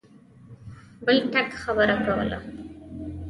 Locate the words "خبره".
1.63-1.95